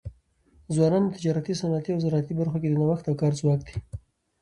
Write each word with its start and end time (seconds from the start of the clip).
ځوانان 0.73 1.03
د 1.05 1.11
تجارتي، 1.17 1.53
صنعتي 1.61 1.89
او 1.93 1.99
زراعتي 2.03 2.33
برخو 2.39 2.61
کي 2.61 2.67
د 2.69 2.73
نوښت 2.81 3.05
او 3.07 3.15
کار 3.21 3.31
ځواک 3.39 3.59
دی. 3.67 3.75